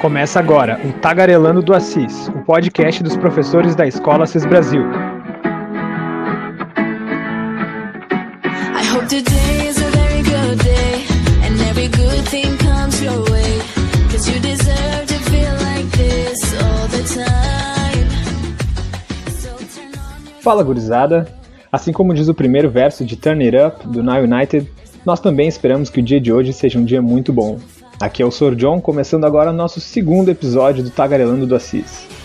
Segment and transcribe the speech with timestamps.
[0.00, 4.82] Começa agora o Tagarelando do Assis, o podcast dos professores da Escola Assis Brasil.
[20.40, 21.26] Fala gurizada.
[21.70, 24.68] Assim como diz o primeiro verso de Turn It Up do Now United,
[25.04, 27.58] nós também esperamos que o dia de hoje seja um dia muito bom.
[28.00, 28.54] Aqui é o Sr.
[28.56, 32.19] John, começando agora nosso segundo episódio do Tagarelando do Assis.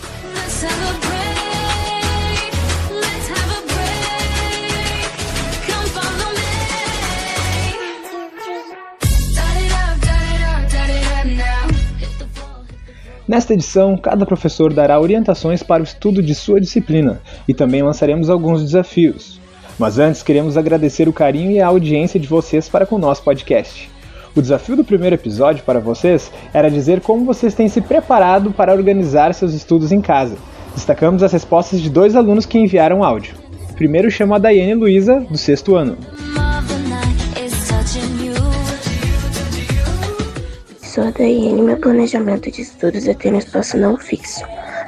[13.36, 18.30] Nesta edição, cada professor dará orientações para o estudo de sua disciplina e também lançaremos
[18.30, 19.38] alguns desafios.
[19.78, 23.22] Mas antes, queremos agradecer o carinho e a audiência de vocês para com o nosso
[23.22, 23.90] podcast.
[24.34, 28.72] O desafio do primeiro episódio para vocês era dizer como vocês têm se preparado para
[28.72, 30.38] organizar seus estudos em casa.
[30.74, 33.34] Destacamos as respostas de dois alunos que enviaram áudio.
[33.74, 35.98] Primeiro chamo a Daiane Luiza, do sexto ano.
[40.96, 44.42] Sou a Daiane meu planejamento de estudos é ter um espaço não fixo,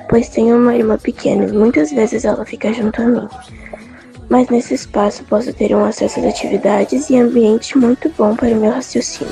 [0.09, 3.29] pois tenho uma irmã pequena e muitas vezes ela fica junto a mim
[4.31, 8.57] mas nesse espaço posso ter um acesso às atividades e ambiente muito bom para o
[8.57, 9.31] meu raciocínio.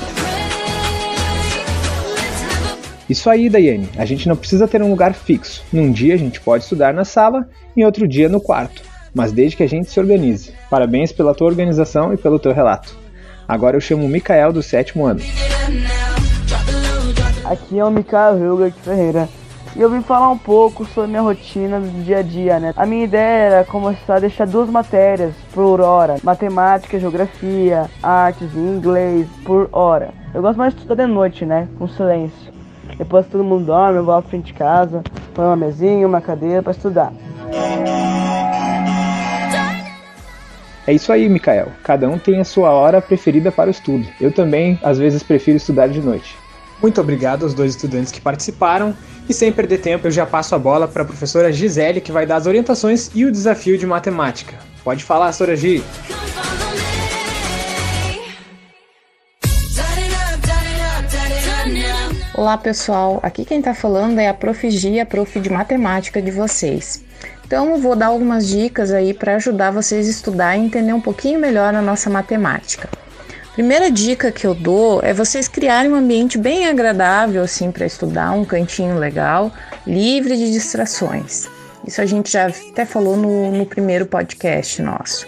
[3.09, 3.89] Isso aí, Daiane.
[3.97, 5.63] A gente não precisa ter um lugar fixo.
[5.73, 8.83] Num dia a gente pode estudar na sala, em outro dia no quarto,
[9.15, 10.53] mas desde que a gente se organize.
[10.69, 12.95] Parabéns pela tua organização e pelo teu relato.
[13.47, 15.21] Agora eu chamo o Mikael do sétimo ano.
[17.49, 19.29] Aqui é o Mikael Hilgert Ferreira,
[19.73, 22.73] e eu vim falar um pouco sobre minha rotina do dia a dia, né?
[22.75, 28.57] A minha ideia era começar a deixar duas matérias por hora: matemática, geografia, artes e
[28.57, 30.09] inglês por hora.
[30.33, 31.69] Eu gosto mais de estudar de noite, né?
[31.79, 32.51] Com silêncio.
[32.97, 35.01] Depois todo mundo dorme, eu vou à frente de casa,
[35.33, 37.13] põe uma mesinha, uma cadeira para estudar.
[40.85, 41.67] É isso aí, Mikael.
[41.83, 44.05] Cada um tem a sua hora preferida para o estudo.
[44.19, 46.35] Eu também, às vezes, prefiro estudar de noite.
[46.81, 48.95] Muito obrigado aos dois estudantes que participaram.
[49.27, 52.25] E sem perder tempo, eu já passo a bola para a professora Gisele, que vai
[52.25, 54.57] dar as orientações e o desafio de matemática.
[54.83, 55.83] Pode falar, Sora Gi.
[62.33, 64.69] Olá pessoal, aqui quem está falando é a Prof.
[64.69, 67.03] Gia, prof de matemática de vocês.
[67.43, 71.39] Então vou dar algumas dicas aí para ajudar vocês a estudar e entender um pouquinho
[71.39, 72.87] melhor a nossa matemática.
[73.57, 78.31] Primeira dica que eu dou é vocês criarem um ambiente bem agradável assim para estudar,
[78.33, 79.51] um cantinho legal,
[79.83, 81.47] livre de distrações.
[81.83, 85.25] Isso a gente já até falou no, no primeiro podcast nosso.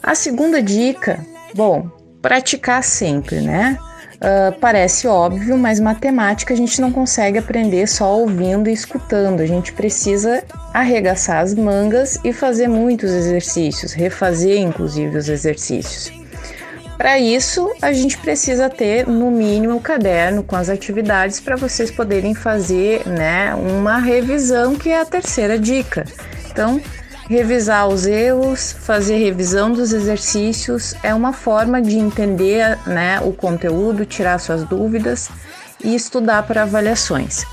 [0.00, 1.18] A segunda dica,
[1.52, 1.90] bom,
[2.22, 3.76] praticar sempre, né?
[4.18, 9.40] Uh, parece óbvio, mas matemática a gente não consegue aprender só ouvindo e escutando.
[9.40, 16.21] A gente precisa arregaçar as mangas e fazer muitos exercícios, refazer inclusive os exercícios.
[16.96, 21.90] Para isso, a gente precisa ter no mínimo o caderno com as atividades para vocês
[21.90, 26.04] poderem fazer, né, uma revisão, que é a terceira dica.
[26.50, 26.80] Então,
[27.28, 34.04] revisar os erros, fazer revisão dos exercícios é uma forma de entender, né, o conteúdo,
[34.04, 35.28] tirar suas dúvidas
[35.82, 37.44] e estudar para avaliações.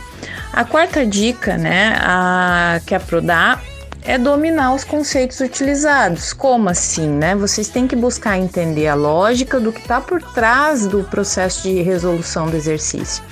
[0.52, 3.60] A quarta dica, né, a, que a Pro dá
[4.04, 6.34] é dominar os conceitos utilizados.
[6.34, 7.36] Como assim, né?
[7.36, 11.82] Vocês têm que buscar entender a lógica do que está por trás do processo de
[11.82, 13.24] resolução do exercício.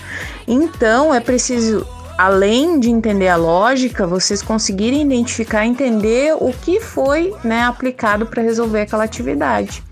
[0.47, 1.85] Então, é preciso,
[2.17, 8.41] além de entender a lógica, vocês conseguirem identificar, entender o que foi né, aplicado para
[8.41, 9.83] resolver aquela atividade.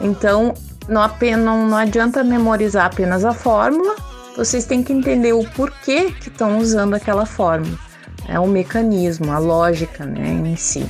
[0.00, 0.54] Então,
[0.88, 3.96] não, apenas, não, não adianta memorizar apenas a fórmula,
[4.36, 7.91] vocês têm que entender o porquê que estão usando aquela fórmula
[8.28, 10.86] é o mecanismo, a lógica né, em si.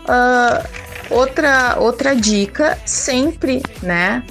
[0.00, 0.66] Uh,
[1.10, 4.22] outra, outra dica, sempre né,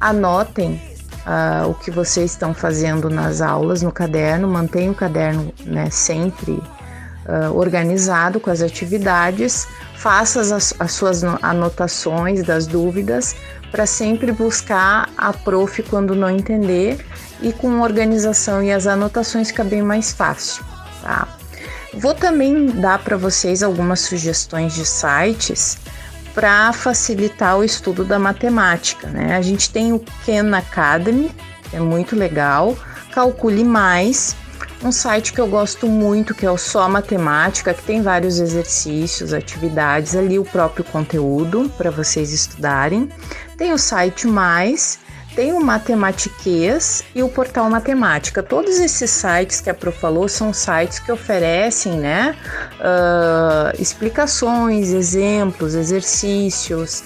[0.00, 0.80] anotem
[1.26, 6.52] uh, o que vocês estão fazendo nas aulas no caderno, mantenha o caderno né, sempre
[6.52, 9.66] uh, organizado com as atividades,
[9.96, 13.34] faça as, as suas anotações das dúvidas
[13.70, 17.04] para sempre buscar a prof quando não entender
[17.42, 20.64] e com organização e as anotações fica bem mais fácil
[21.06, 21.28] tá?
[21.94, 25.78] Vou também dar para vocês algumas sugestões de sites
[26.34, 29.36] para facilitar o estudo da matemática, né?
[29.36, 31.30] A gente tem o Ken Academy,
[31.70, 32.76] que é muito legal,
[33.12, 34.36] Calcule Mais,
[34.82, 39.32] um site que eu gosto muito, que é o Só Matemática, que tem vários exercícios,
[39.32, 43.08] atividades ali, o próprio conteúdo para vocês estudarem.
[43.56, 44.98] Tem o site Mais,
[45.36, 48.42] tem o Matematiquês e o Portal Matemática.
[48.42, 52.34] Todos esses sites que a Pro falou são sites que oferecem né,
[52.80, 57.00] uh, explicações, exemplos, exercícios,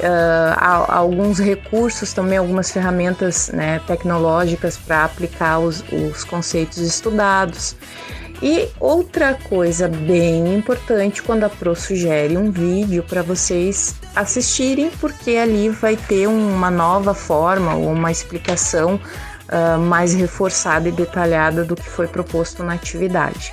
[0.00, 7.76] uh, alguns recursos também, algumas ferramentas né, tecnológicas para aplicar os, os conceitos estudados.
[8.42, 15.36] E outra coisa bem importante quando a Pro sugere um vídeo para vocês assistirem, porque
[15.36, 19.00] ali vai ter uma nova forma ou uma explicação
[19.48, 23.52] uh, mais reforçada e detalhada do que foi proposto na atividade.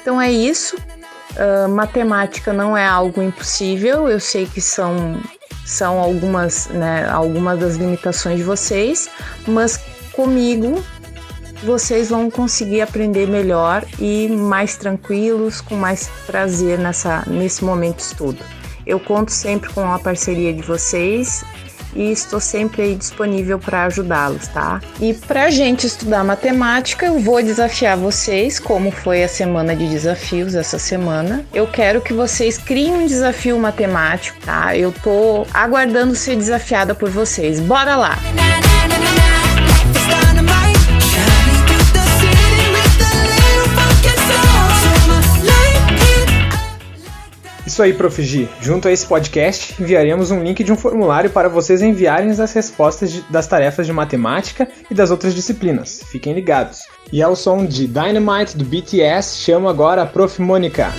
[0.00, 0.76] Então é isso.
[0.76, 5.20] Uh, matemática não é algo impossível, eu sei que são,
[5.64, 9.08] são algumas, né, algumas das limitações de vocês,
[9.46, 9.78] mas
[10.12, 10.82] comigo
[11.62, 18.02] vocês vão conseguir aprender melhor e mais tranquilos, com mais prazer nessa, nesse momento de
[18.02, 18.38] estudo.
[18.86, 21.44] Eu conto sempre com a parceria de vocês
[21.94, 24.80] e estou sempre aí disponível para ajudá-los, tá?
[25.00, 29.88] E para a gente estudar matemática, eu vou desafiar vocês, como foi a semana de
[29.88, 31.44] desafios essa semana.
[31.52, 34.76] Eu quero que vocês criem um desafio matemático, tá?
[34.76, 37.60] Eu tô aguardando ser desafiada por vocês.
[37.60, 38.16] Bora lá!
[47.68, 48.22] Isso aí, Prof.
[48.22, 48.48] G.
[48.62, 53.12] Junto a esse podcast, enviaremos um link de um formulário para vocês enviarem as respostas
[53.12, 56.00] de, das tarefas de matemática e das outras disciplinas.
[56.10, 56.78] Fiquem ligados.
[57.12, 60.40] E ao som de Dynamite do BTS, chamo agora a Prof.
[60.40, 60.90] Mônica.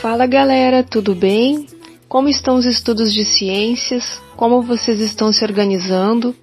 [0.00, 1.66] Fala galera, tudo bem?
[2.08, 4.22] Como estão os estudos de ciências?
[4.36, 6.36] Como vocês estão se organizando?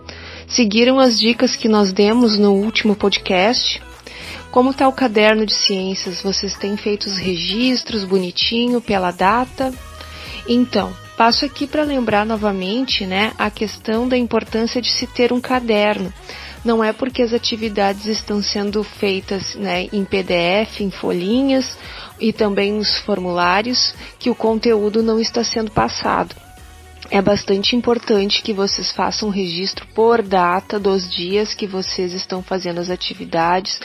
[0.45, 3.81] Seguiram as dicas que nós demos no último podcast?
[4.53, 6.21] Como está o caderno de ciências?
[6.21, 9.73] Vocês têm feito os registros bonitinho pela data?
[10.47, 15.41] Então, passo aqui para lembrar novamente, né, a questão da importância de se ter um
[15.41, 16.13] caderno.
[16.63, 21.75] Não é porque as atividades estão sendo feitas né, em PDF, em folhinhas
[22.19, 26.43] e também nos formulários que o conteúdo não está sendo passado
[27.13, 32.80] é bastante importante que vocês façam registro por data dos dias que vocês estão fazendo
[32.80, 33.80] as atividades,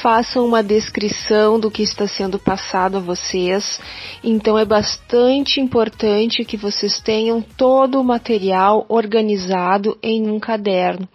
[0.00, 3.78] façam uma descrição do que está sendo passado a vocês.
[4.24, 11.06] Então é bastante importante que vocês tenham todo o material organizado em um caderno.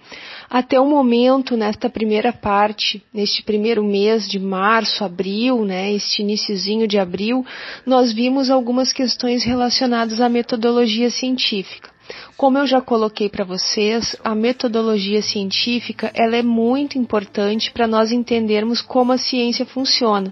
[0.49, 6.87] Até o momento, nesta primeira parte, neste primeiro mês de março, abril, né, este iníciozinho
[6.87, 7.45] de abril,
[7.85, 11.95] nós vimos algumas questões relacionadas à metodologia científica.
[12.37, 18.11] Como eu já coloquei para vocês, a metodologia científica ela é muito importante para nós
[18.11, 20.31] entendermos como a ciência funciona.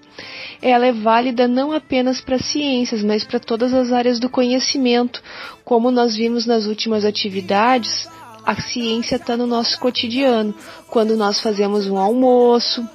[0.61, 5.23] Ela é válida não apenas para ciências, mas para todas as áreas do conhecimento,
[5.63, 8.07] como nós vimos nas últimas atividades
[8.45, 10.53] a ciência está no nosso cotidiano.
[10.89, 12.87] Quando nós fazemos um almoço,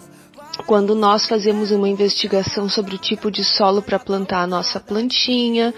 [0.66, 5.72] quando nós fazemos uma investigação sobre o tipo de solo para plantar a nossa plantinha.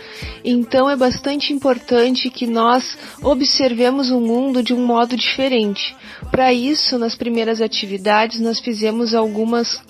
[0.44, 5.96] Então é bastante importante que nós observemos o mundo de um modo diferente.
[6.31, 9.81] Para isso, nas primeiras atividades, nós fizemos algumas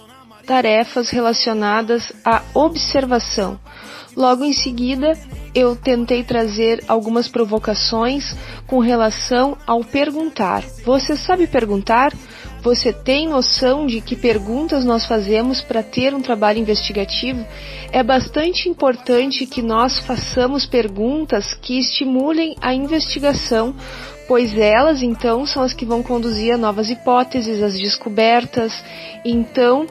[0.46, 3.58] tarefas relacionadas à observação.
[4.16, 5.12] Logo em seguida,
[5.54, 8.34] eu tentei trazer algumas provocações
[8.66, 10.62] com relação ao perguntar.
[10.84, 12.12] Você sabe perguntar?
[12.62, 17.44] Você tem noção de que perguntas nós fazemos para ter um trabalho investigativo?
[17.90, 23.74] É bastante importante que nós façamos perguntas que estimulem a investigação,
[24.28, 28.84] pois elas então são as que vão conduzir a novas hipóteses, as descobertas.
[29.24, 29.86] Então,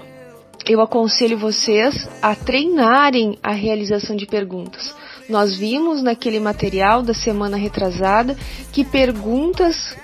[0.67, 4.93] eu aconselho vocês a treinarem a realização de perguntas.
[5.27, 8.35] Nós vimos naquele material da semana retrasada
[8.71, 9.95] que perguntas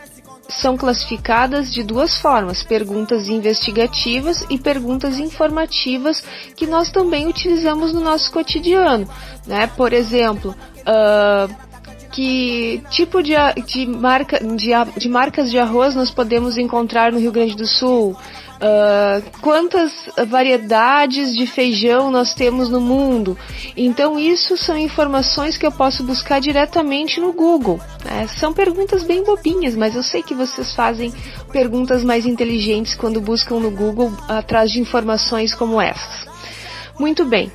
[0.48, 6.24] são classificadas de duas formas: perguntas investigativas e perguntas informativas,
[6.56, 9.08] que nós também utilizamos no nosso cotidiano.
[9.48, 9.68] Né?
[9.76, 11.65] Por exemplo, uh,
[12.12, 13.34] que tipo de,
[13.66, 18.16] de, marca, de, de marcas de arroz nós podemos encontrar no Rio Grande do Sul?
[18.56, 19.92] Uh, quantas
[20.28, 23.38] variedades de feijão nós temos no mundo.
[23.76, 27.82] Então, isso são informações que eu posso buscar diretamente no Google.
[28.06, 28.28] Né?
[28.28, 31.14] São perguntas bem bobinhas, mas eu sei que vocês fazem
[31.52, 36.26] perguntas mais inteligentes quando buscam no Google atrás de informações como essas.
[36.98, 37.52] Muito bem.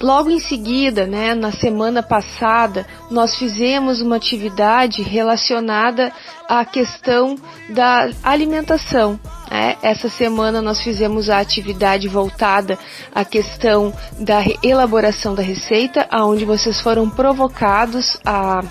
[0.00, 6.10] Logo em seguida, né, na semana passada, nós fizemos uma atividade relacionada
[6.48, 7.36] à questão
[7.68, 9.20] da alimentação.
[9.50, 9.76] Né?
[9.82, 12.78] Essa semana nós fizemos a atividade voltada
[13.14, 18.62] à questão da elaboração da receita, aonde vocês foram provocados a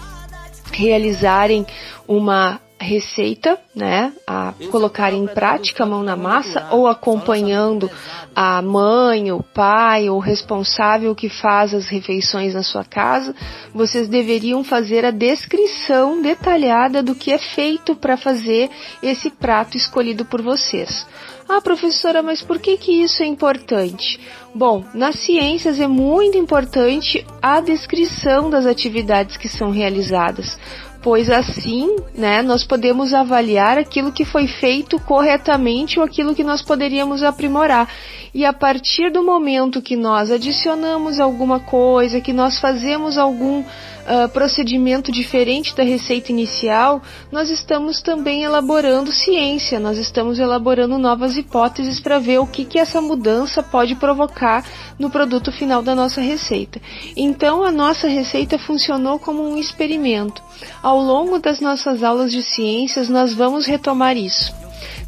[0.72, 1.64] realizarem
[2.08, 7.90] uma receita, né, a colocar em prática a mão na massa ou acompanhando
[8.36, 13.36] a mãe, o pai ou o responsável que faz as refeições na sua casa,
[13.74, 18.70] vocês deveriam fazer a descrição detalhada do que é feito para fazer
[19.04, 21.06] esse prato escolhido por vocês.
[21.48, 24.20] Ah, professora, mas por que que isso é importante?
[24.54, 30.58] Bom, nas ciências é muito importante a descrição das atividades que são realizadas
[31.02, 36.62] pois assim, né, nós podemos avaliar aquilo que foi feito corretamente ou aquilo que nós
[36.62, 37.90] poderíamos aprimorar.
[38.34, 43.64] E a partir do momento que nós adicionamos alguma coisa, que nós fazemos algum
[44.08, 47.02] uh, procedimento diferente da receita inicial,
[47.32, 52.80] nós estamos também elaborando ciência, nós estamos elaborando novas hipóteses para ver o que, que
[52.80, 54.64] essa mudança pode provocar
[54.98, 56.82] no produto final da nossa receita.
[57.16, 60.42] Então, a nossa receita funcionou como um experimento.
[60.82, 64.54] Ao longo das nossas aulas de ciências, nós vamos retomar isso.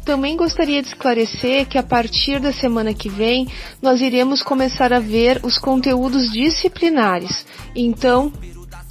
[0.04, 3.46] Também gostaria de esclarecer que a partir da semana que vem
[3.80, 7.46] nós iremos começar a ver os conteúdos disciplinares.
[7.74, 8.32] Então,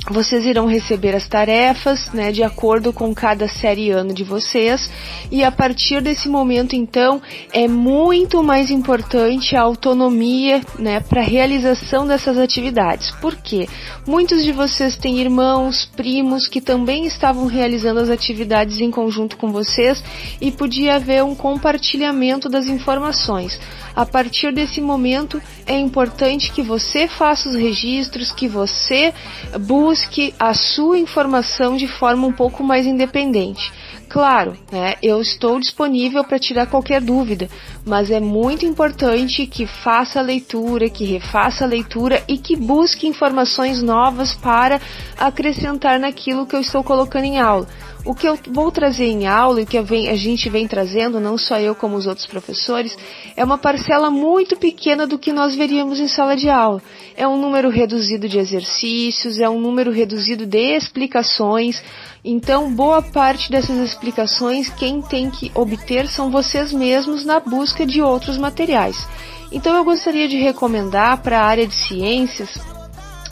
[0.10, 4.90] vocês irão receber as tarefas, né, de acordo com cada série ano de vocês,
[5.30, 7.22] e a partir desse momento, então,
[7.54, 13.12] é muito mais importante a autonomia, né, para realização dessas atividades.
[13.22, 13.70] Por quê?
[14.08, 19.52] Muitos de vocês têm irmãos, primos que também estavam realizando as atividades em conjunto com
[19.52, 20.04] vocês
[20.42, 23.60] e podia haver um compartilhamento das informações.
[23.96, 29.14] A partir desse momento, é importante que você faça os registros, que você
[29.60, 29.91] busque
[30.40, 33.72] a sua informação de forma um pouco mais independente.
[34.10, 37.50] Claro, né, eu estou disponível para tirar qualquer dúvida,
[37.86, 43.08] mas é muito importante que faça a leitura, que refaça a leitura e que busque
[43.08, 44.82] informações novas para
[45.18, 47.68] acrescentar naquilo que eu estou colocando em aula.
[48.04, 51.38] O que eu vou trazer em aula e o que a gente vem trazendo, não
[51.38, 52.98] só eu como os outros professores,
[53.36, 56.82] é uma parcela muito pequena do que nós veríamos em sala de aula.
[57.16, 61.84] É um número reduzido de exercícios, é um número reduzido de explicações.
[62.26, 68.02] Então, boa parte dessas explicações quem tem que obter são vocês mesmos na busca de
[68.02, 69.08] outros materiais.
[69.52, 72.50] Então, eu gostaria de recomendar para a área de ciências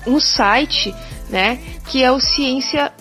[0.05, 0.93] um site,
[1.29, 1.59] né,
[1.89, 2.91] que é o Ciência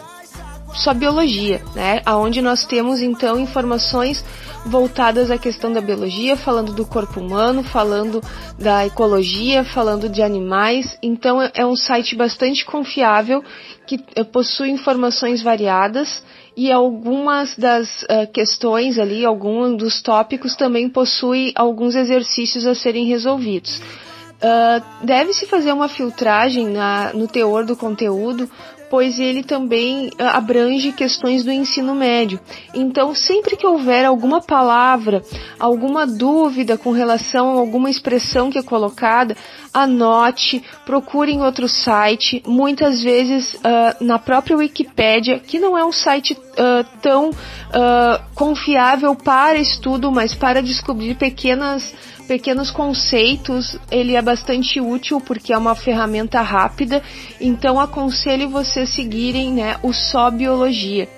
[0.78, 2.00] só biologia, né?
[2.04, 4.24] Aonde nós temos então informações
[4.64, 8.22] voltadas à questão da biologia, falando do corpo humano, falando
[8.58, 10.96] da ecologia, falando de animais.
[11.02, 13.42] Então é um site bastante confiável
[13.86, 16.22] que eh, possui informações variadas
[16.56, 23.06] e algumas das uh, questões ali, alguns dos tópicos também possui alguns exercícios a serem
[23.06, 23.78] resolvidos.
[23.78, 28.50] Uh, Deve-se fazer uma filtragem na, no teor do conteúdo,
[28.90, 32.40] pois ele também ah, abrange questões do ensino médio.
[32.74, 35.22] Então, sempre que houver alguma palavra,
[35.58, 39.36] alguma dúvida com relação a alguma expressão que é colocada,
[39.72, 45.92] anote, procure em outro site, muitas vezes uh, na própria Wikipédia, que não é um
[45.92, 51.94] site uh, tão uh, confiável para estudo, mas para descobrir pequenas
[52.26, 57.02] pequenos conceitos, ele é bastante útil porque é uma ferramenta rápida,
[57.40, 61.08] então aconselho vocês seguirem né, o Só Biologia.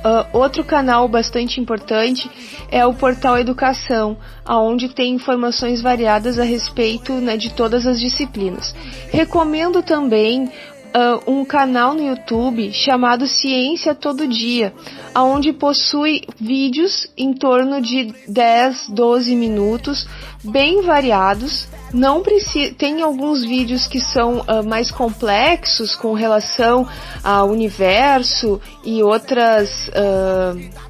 [0.00, 2.30] Uh, outro canal bastante importante
[2.70, 4.16] é o portal Educação,
[4.46, 8.74] aonde tem informações variadas a respeito né, de todas as disciplinas.
[9.10, 10.50] Recomendo também
[10.94, 14.72] uh, um canal no YouTube chamado Ciência Todo Dia,
[15.16, 20.06] onde possui vídeos em torno de 10, 12 minutos,
[20.44, 21.68] bem variados.
[21.92, 26.86] Não precisa, tem alguns vídeos que são uh, mais complexos com relação
[27.22, 30.89] ao universo e outras uh,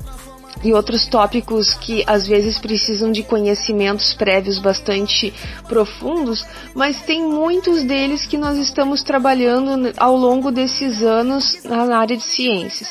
[0.63, 5.33] e outros tópicos que às vezes precisam de conhecimentos prévios bastante
[5.69, 12.17] profundos, mas tem muitos deles que nós estamos trabalhando ao longo desses anos na área
[12.17, 12.89] de ciências.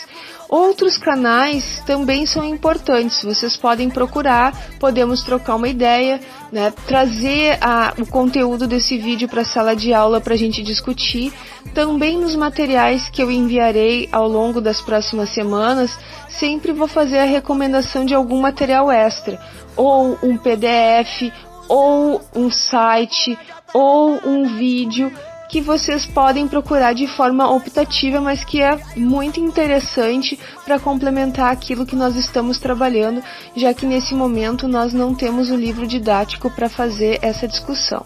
[0.49, 6.19] Outros canais também são importantes, vocês podem procurar, podemos trocar uma ideia,
[6.51, 10.63] né, trazer a, o conteúdo desse vídeo para a sala de aula para a gente
[10.63, 11.31] discutir.
[11.75, 15.95] Também nos materiais que eu enviarei ao longo das próximas semanas,
[16.27, 19.39] sempre vou fazer a recomendação de algum material extra,
[19.77, 21.31] ou um PDF,
[21.67, 23.37] ou um site
[23.71, 25.11] ou um vídeo
[25.49, 31.87] que vocês podem procurar de forma optativa, mas que é muito interessante para complementar aquilo
[31.87, 33.23] que nós estamos trabalhando,
[33.55, 38.05] já que nesse momento nós não temos o livro didático para fazer essa discussão.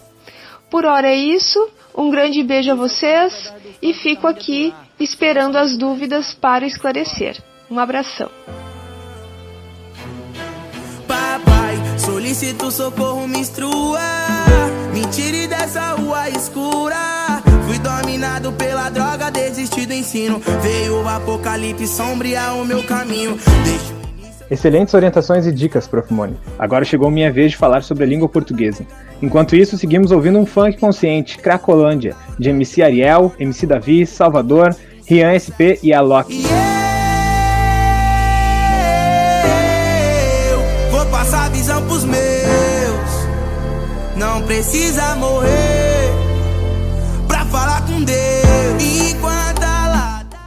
[0.72, 6.34] Por hora é isso, um grande beijo a vocês e fico aqui esperando as dúvidas
[6.34, 7.38] para esclarecer.
[7.70, 8.30] Um abração.
[11.08, 14.00] Papai, solicito socorro, me instrua.
[14.94, 17.23] Me tire dessa rua escura.
[18.24, 20.42] Dominado pela droga, desisti do ensino.
[20.62, 23.38] Veio o apocalipse o meu caminho.
[24.50, 26.14] Excelentes orientações e dicas, Prof.
[26.14, 26.38] Moni.
[26.58, 28.86] Agora chegou minha vez de falar sobre a língua portuguesa.
[29.22, 34.74] Enquanto isso, seguimos ouvindo um funk consciente, Cracolândia, de MC Ariel, MC Davi, Salvador,
[35.06, 36.34] Rian SP e Alok.
[40.50, 42.24] Eu vou passar visão pros meus.
[44.16, 45.63] Não precisa morrer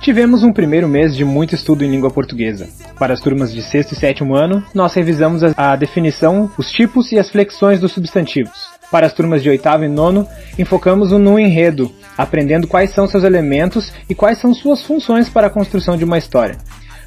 [0.06, 2.68] Tivemos um primeiro mês de muito estudo em língua portuguesa.
[2.96, 7.18] Para as turmas de sexto e sétimo ano, nós revisamos a, definição, os tipos e
[7.18, 8.68] as flexões dos substantivos.
[8.88, 10.24] Para as turmas de oitavo e nono,
[10.56, 15.50] enfocamos no enredo, aprendendo quais são seus elementos e quais são suas funções para a
[15.50, 16.56] construção de uma história.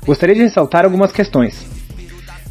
[0.05, 1.78] Gostaria de ressaltar algumas questões.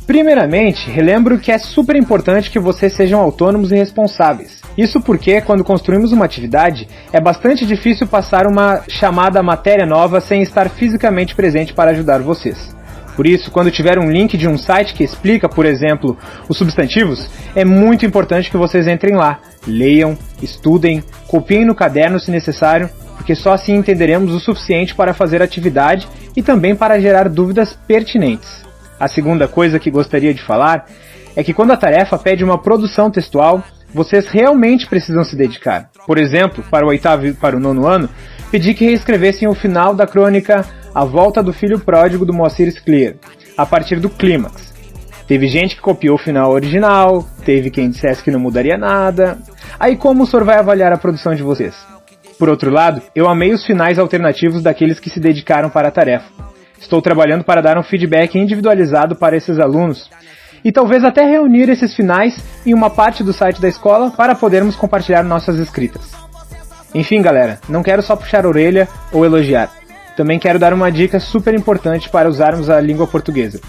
[0.09, 4.63] Primeiramente, relembro que é super importante que vocês sejam autônomos e responsáveis.
[4.75, 10.41] Isso porque, quando construímos uma atividade, é bastante difícil passar uma chamada matéria nova sem
[10.41, 12.75] estar fisicamente presente para ajudar vocês.
[13.15, 16.17] Por isso, quando tiver um link de um site que explica, por exemplo,
[16.49, 22.31] os substantivos, é muito importante que vocês entrem lá, leiam, estudem, copiem no caderno se
[22.31, 27.79] necessário, porque só assim entenderemos o suficiente para fazer atividade e também para gerar dúvidas
[27.87, 28.68] pertinentes.
[28.99, 30.87] A segunda coisa que gostaria de falar
[31.37, 33.63] é que quando a tarefa pede uma produção textual,
[33.93, 35.91] vocês realmente precisam se dedicar.
[36.07, 38.09] Por exemplo, para o oitavo e para o nono ano,
[38.51, 40.65] pedi que reescrevessem o final da crônica
[40.95, 43.17] A Volta do Filho Pródigo do Moacir Scler,
[43.57, 44.75] a partir do clímax.
[45.27, 49.39] Teve gente que copiou o final original, teve quem dissesse que não mudaria nada.
[49.79, 51.75] Aí como o senhor vai avaliar a produção de vocês?
[52.39, 56.48] Por outro lado, eu amei os finais alternativos daqueles que se dedicaram para a tarefa.
[56.81, 60.09] Estou trabalhando para dar um feedback individualizado para esses alunos
[60.65, 64.77] e talvez até reunir esses finais em uma parte do site da escola para podermos
[64.77, 66.13] compartilhar nossas escritas.
[66.95, 69.71] Enfim, galera, não quero só puxar a orelha ou elogiar.
[70.17, 73.61] Também quero dar uma dica super importante para usarmos a língua portuguesa: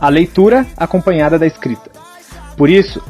[0.00, 1.90] a leitura acompanhada da escrita.
[2.56, 3.02] Por isso,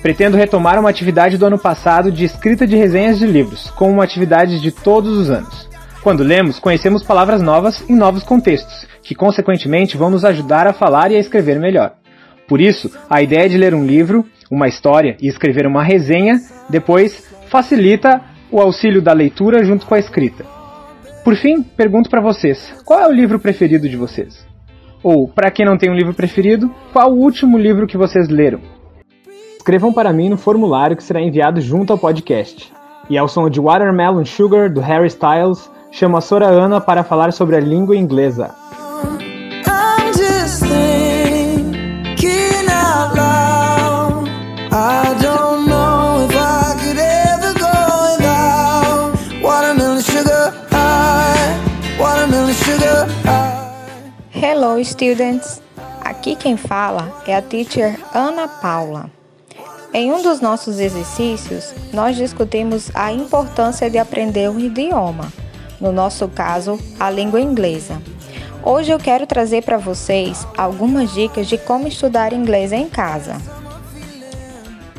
[0.00, 4.04] pretendo retomar uma atividade do ano passado de escrita de resenhas de livros, como uma
[4.04, 5.71] atividade de todos os anos.
[6.02, 11.12] Quando lemos, conhecemos palavras novas em novos contextos, que consequentemente vão nos ajudar a falar
[11.12, 11.94] e a escrever melhor.
[12.48, 17.32] Por isso, a ideia de ler um livro, uma história e escrever uma resenha depois
[17.46, 20.44] facilita o auxílio da leitura junto com a escrita.
[21.22, 24.44] Por fim, pergunto para vocês: qual é o livro preferido de vocês?
[25.04, 28.60] Ou, para quem não tem um livro preferido, qual o último livro que vocês leram?
[29.56, 32.72] Escrevam para mim no formulário que será enviado junto ao podcast.
[33.08, 37.32] E ao som de Watermelon Sugar do Harry Styles, chamo a Sora Ana para falar
[37.32, 38.54] sobre a língua inglesa.
[54.34, 55.62] Hello, students!
[56.00, 59.10] Aqui quem fala é a teacher Ana Paula.
[59.94, 65.30] Em um dos nossos exercícios, nós discutimos a importância de aprender um idioma,
[65.82, 68.00] no nosso caso, a língua inglesa.
[68.62, 73.36] Hoje eu quero trazer para vocês algumas dicas de como estudar inglês em casa.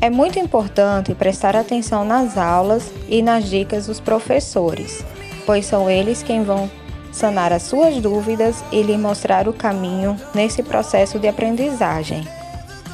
[0.01, 5.05] É muito importante prestar atenção nas aulas e nas dicas dos professores,
[5.45, 6.69] pois são eles quem vão
[7.13, 12.27] sanar as suas dúvidas e lhe mostrar o caminho nesse processo de aprendizagem.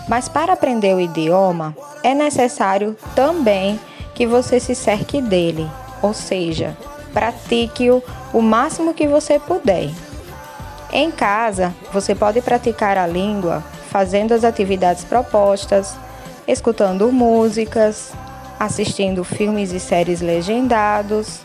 [0.07, 3.79] Mas para aprender o idioma, é necessário também
[4.13, 5.67] que você se cerque dele,
[6.03, 6.77] ou seja,
[7.13, 9.89] pratique-o o máximo que você puder.
[10.91, 15.95] Em casa, você pode praticar a língua fazendo as atividades propostas,
[16.47, 18.11] escutando músicas,
[18.59, 21.41] assistindo filmes e séries legendados,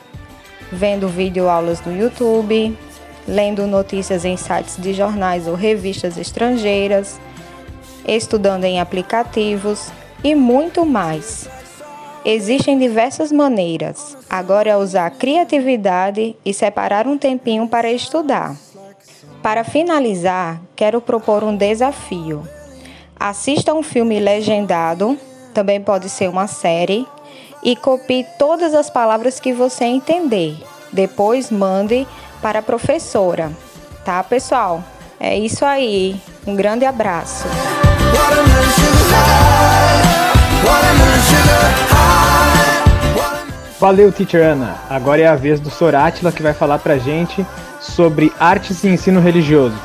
[0.73, 2.77] vendo videoaulas no YouTube,
[3.27, 7.21] lendo notícias em sites de jornais ou revistas estrangeiras,
[8.07, 9.89] estudando em aplicativos
[10.23, 11.49] e muito mais.
[12.25, 14.17] Existem diversas maneiras.
[14.29, 18.57] Agora é usar a criatividade e separar um tempinho para estudar.
[19.43, 22.49] Para finalizar, quero propor um desafio.
[23.19, 25.19] Assista um filme legendado
[25.55, 27.07] também pode ser uma série,
[27.63, 30.57] e copie todas as palavras que você entender.
[30.93, 32.07] Depois mande
[32.43, 33.53] para a professora.
[34.05, 34.85] Tá, pessoal?
[35.19, 36.21] É isso aí.
[36.47, 37.45] Um grande abraço.
[43.81, 44.77] Valeu, Teacher Ana.
[44.89, 47.45] Agora é a vez do Sorátila que vai falar pra gente
[47.81, 49.77] sobre artes e ensino religioso.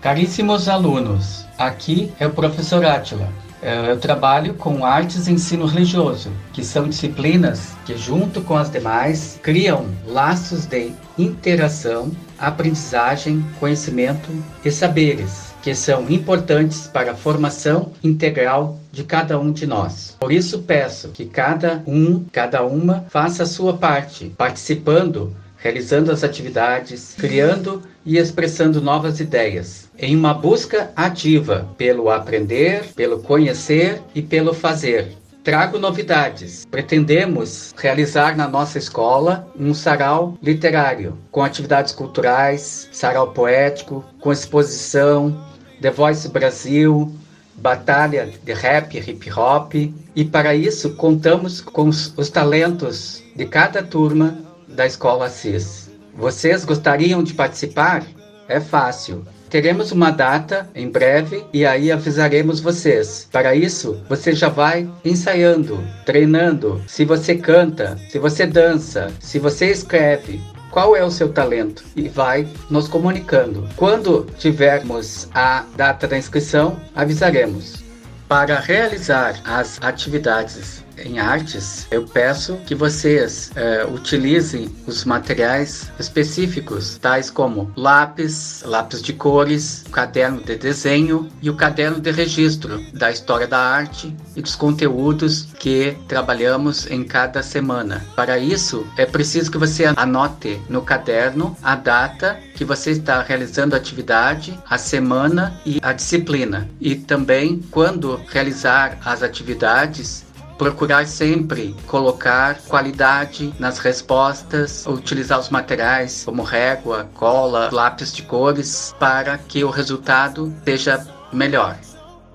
[0.00, 3.28] Caríssimos alunos, aqui é o professor Átila.
[3.62, 8.70] É, eu trabalho com artes e ensino religioso, que são disciplinas que, junto com as
[8.70, 14.30] demais, criam laços de interação, aprendizagem, conhecimento
[14.64, 20.16] e saberes, que são importantes para a formação integral de cada um de nós.
[20.18, 26.24] Por isso peço que cada um, cada uma, faça a sua parte, participando realizando as
[26.24, 34.22] atividades, criando e expressando novas ideias, em uma busca ativa pelo aprender, pelo conhecer e
[34.22, 35.20] pelo fazer.
[35.42, 36.66] Trago novidades.
[36.70, 45.34] Pretendemos realizar na nossa escola um sarau literário, com atividades culturais, sarau poético, com exposição,
[45.80, 47.12] The Voice Brasil,
[47.56, 53.82] batalha de rap, hip hop, e para isso contamos com os, os talentos de cada
[53.82, 54.38] turma
[54.68, 55.90] da Escola Assis.
[56.14, 58.04] Vocês gostariam de participar?
[58.48, 59.24] É fácil.
[59.48, 63.28] Teremos uma data em breve e aí avisaremos vocês.
[63.32, 66.80] Para isso, você já vai ensaiando, treinando.
[66.86, 72.08] Se você canta, se você dança, se você escreve, qual é o seu talento e
[72.08, 73.68] vai nos comunicando.
[73.76, 77.82] Quando tivermos a data da inscrição, avisaremos.
[78.28, 86.98] Para realizar as atividades em artes, eu peço que vocês é, utilizem os materiais específicos,
[86.98, 93.10] tais como lápis, lápis de cores, caderno de desenho e o caderno de registro da
[93.10, 98.04] história da arte e dos conteúdos que trabalhamos em cada semana.
[98.14, 103.74] Para isso, é preciso que você anote no caderno a data que você está realizando
[103.74, 106.68] a atividade, a semana e a disciplina.
[106.78, 110.24] E também, quando realizar as atividades,
[110.60, 118.94] procurar sempre colocar qualidade nas respostas, utilizar os materiais como régua, cola, lápis de cores
[119.00, 121.78] para que o resultado seja melhor.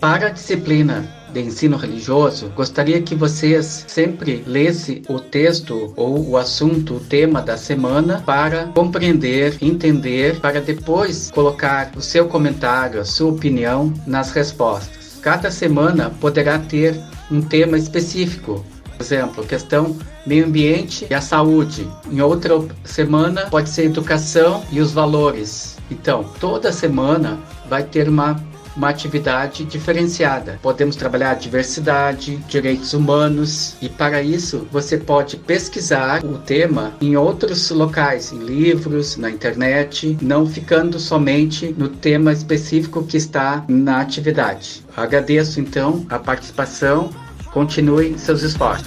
[0.02, 6.36] Para a disciplina de ensino religioso, gostaria que vocês sempre lessem o texto ou o
[6.36, 13.06] assunto, o tema da semana para compreender, entender, para depois colocar o seu comentário, a
[13.06, 15.20] sua opinião nas respostas.
[15.22, 18.66] Cada semana poderá ter um tema específico.
[18.98, 21.88] Por exemplo, questão meio ambiente e a saúde.
[22.10, 25.78] Em outra semana pode ser educação e os valores.
[25.92, 27.38] Então, toda semana
[27.70, 28.42] vai ter uma
[28.76, 30.60] uma atividade diferenciada.
[30.62, 37.70] Podemos trabalhar diversidade, direitos humanos e para isso você pode pesquisar o tema em outros
[37.70, 44.84] locais, em livros, na internet, não ficando somente no tema específico que está na atividade.
[44.96, 47.10] Agradeço então a participação
[47.56, 48.86] Continue seus esforços.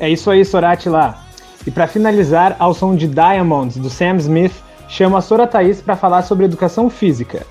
[0.00, 1.24] É isso aí, Sorati lá.
[1.66, 4.54] E para finalizar, ao som de Diamonds do Sam Smith,
[4.88, 7.44] chamo a Sora Thaís para falar sobre educação física.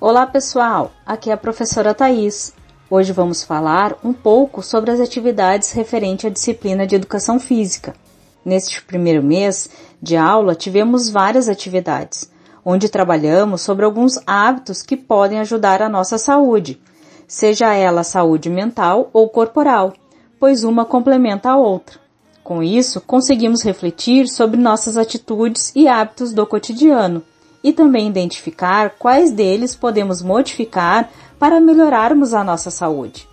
[0.00, 2.54] Olá pessoal, aqui é a professora Thaís.
[2.88, 7.94] Hoje vamos falar um pouco sobre as atividades referente à disciplina de educação física.
[8.42, 9.68] Neste primeiro mês
[10.00, 12.30] de aula, tivemos várias atividades,
[12.64, 16.80] onde trabalhamos sobre alguns hábitos que podem ajudar a nossa saúde,
[17.28, 19.92] seja ela saúde mental ou corporal,
[20.40, 22.00] pois uma complementa a outra.
[22.42, 27.22] Com isso, conseguimos refletir sobre nossas atitudes e hábitos do cotidiano
[27.62, 33.28] e também identificar quais deles podemos modificar para melhorarmos a nossa saúde.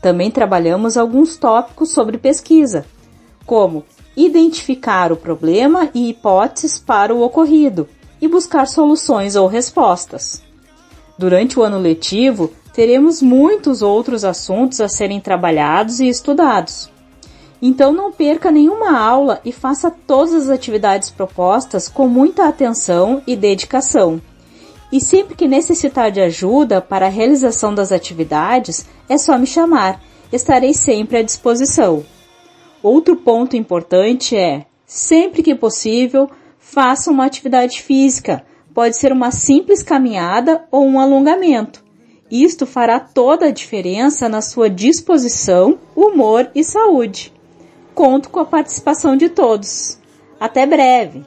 [0.00, 2.86] Também trabalhamos alguns tópicos sobre pesquisa,
[3.44, 3.84] como
[4.16, 7.88] identificar o problema e hipóteses para o ocorrido
[8.20, 10.42] e buscar soluções ou respostas.
[11.18, 16.90] Durante o ano letivo, teremos muitos outros assuntos a serem trabalhados e estudados.
[17.62, 23.36] Então não perca nenhuma aula e faça todas as atividades propostas com muita atenção e
[23.36, 24.20] dedicação.
[24.90, 30.00] E sempre que necessitar de ajuda para a realização das atividades, é só me chamar,
[30.32, 32.04] estarei sempre à disposição.
[32.82, 39.82] Outro ponto importante é, sempre que possível, faça uma atividade física Pode ser uma simples
[39.82, 41.84] caminhada ou um alongamento.
[42.30, 47.32] Isto fará toda a diferença na sua disposição, humor e saúde.
[47.92, 49.98] Conto com a participação de todos.
[50.38, 51.24] Até breve!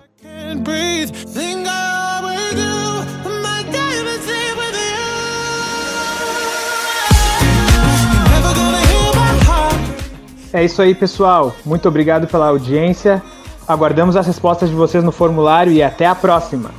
[10.53, 11.53] É isso aí, pessoal.
[11.65, 13.21] Muito obrigado pela audiência.
[13.67, 16.71] Aguardamos as respostas de vocês no formulário e até a próxima.